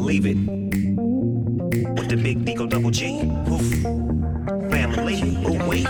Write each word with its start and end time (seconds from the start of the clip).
With 0.00 0.16
the 2.08 2.16
big 2.16 2.44
Deagle 2.46 2.70
double 2.70 2.90
G. 2.90 3.20
Oof. 3.50 3.82
Family. 4.70 5.86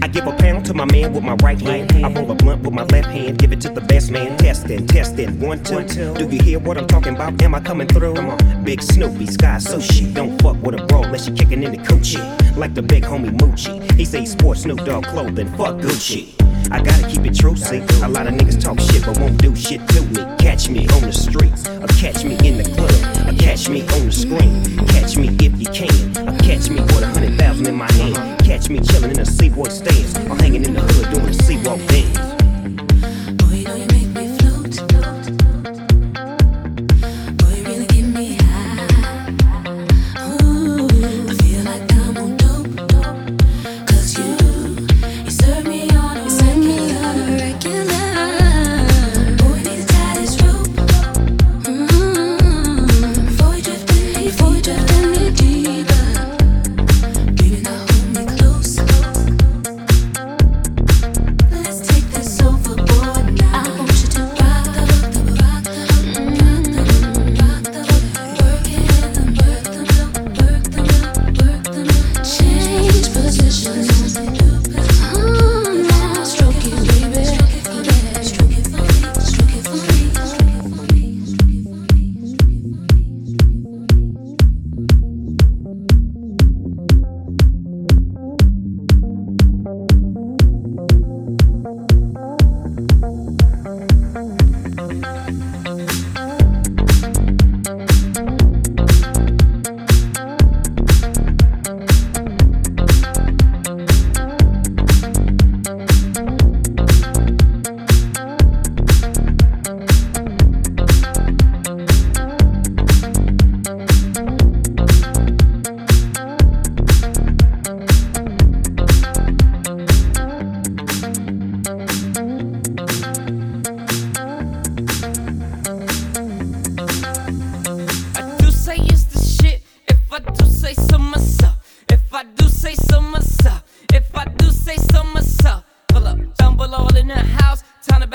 I 0.00 0.06
give 0.06 0.26
a 0.28 0.32
pound 0.36 0.64
to 0.66 0.74
my 0.74 0.84
man 0.84 1.12
with 1.12 1.24
my 1.24 1.34
right 1.42 1.60
hand. 1.60 1.92
I 2.04 2.12
roll 2.12 2.30
a 2.30 2.34
blunt 2.36 2.62
with 2.62 2.72
my 2.72 2.84
left 2.84 3.08
hand. 3.08 3.36
Give 3.38 3.52
it 3.52 3.60
to 3.62 3.70
the 3.70 3.80
best 3.80 4.12
man. 4.12 4.38
Testing, 4.38 4.86
testing. 4.86 5.40
One, 5.40 5.64
two. 5.64 5.84
Do 6.14 6.28
you 6.28 6.40
hear 6.40 6.60
what 6.60 6.78
I'm 6.78 6.86
talking 6.86 7.16
about? 7.16 7.42
Am 7.42 7.56
I 7.56 7.60
coming 7.60 7.88
through? 7.88 8.14
Come 8.14 8.30
on. 8.30 8.64
Big 8.64 8.80
Snoopy, 8.80 9.26
Sky 9.26 9.56
Sushi. 9.56 10.14
Don't 10.14 10.40
fuck 10.40 10.56
with 10.62 10.80
a 10.80 10.86
bro 10.86 11.02
unless 11.02 11.26
you 11.26 11.34
kicking 11.34 11.64
in 11.64 11.72
the 11.72 11.78
coochie. 11.78 12.56
Like 12.56 12.74
the 12.74 12.82
big 12.82 13.02
homie 13.02 13.36
Moochie. 13.36 13.92
He 13.96 14.04
say 14.04 14.24
sports 14.26 14.62
Snoop 14.62 14.84
Dogg 14.84 15.06
clothing. 15.06 15.48
Fuck 15.56 15.78
Gucci. 15.78 16.37
I 16.70 16.82
gotta 16.82 17.08
keep 17.08 17.24
it 17.24 17.34
true, 17.34 17.56
see. 17.56 17.78
A 18.02 18.08
lot 18.08 18.26
of 18.26 18.34
niggas 18.34 18.60
talk 18.62 18.78
shit, 18.80 19.04
but 19.04 19.18
won't 19.18 19.38
do 19.40 19.54
shit 19.56 19.86
to 19.88 20.02
me. 20.02 20.22
Catch 20.38 20.68
me 20.68 20.86
on 20.88 21.02
the 21.02 21.12
street, 21.12 21.52
or 21.80 21.88
catch 21.98 22.24
me 22.24 22.36
in 22.46 22.58
the 22.58 22.64
club, 22.64 23.28
or 23.28 23.38
catch 23.38 23.68
me 23.68 23.82
on 23.82 24.06
the 24.06 24.12
screen. 24.12 24.86
Catch 24.88 25.16
me 25.16 25.28
if 25.40 25.58
you 25.58 25.66
can, 25.66 26.28
or 26.28 26.36
catch 26.38 26.68
me 26.68 26.80
with 26.80 27.02
a 27.02 27.06
hundred 27.06 27.38
thousand 27.38 27.66
in 27.68 27.74
my 27.74 27.90
hand. 27.92 28.38
Catch 28.44 28.68
me 28.68 28.80
chillin' 28.80 29.12
in 29.12 29.20
a 29.20 29.26
Seaboard 29.26 29.72
stance, 29.72 30.16
or 30.28 30.36
hangin' 30.36 30.64
in 30.64 30.74
the 30.74 30.80
hood 30.80 31.14
doing 31.14 31.28
a 31.28 31.34
C-Walk 31.34 31.78
dance. 31.88 32.37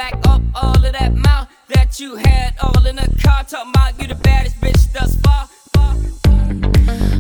back 0.04 0.28
up 0.28 0.42
all 0.54 0.86
of 0.86 0.92
that 0.92 1.16
mouth 1.16 1.48
that 1.70 1.98
you 1.98 2.16
had 2.16 2.54
all 2.62 2.86
in 2.86 2.98
the 2.98 3.10
car. 3.24 3.44
Talking 3.46 3.72
about 3.74 4.02
you 4.02 4.08
the 4.08 4.16
baddest 4.16 4.60
bitch 4.60 4.92
thus 4.92 5.16
far. 5.24 5.48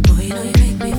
Boy, 0.05 0.23
you 0.23 0.29
know 0.29 0.43
you 0.43 0.51
make 0.51 0.83
me. 0.83 0.92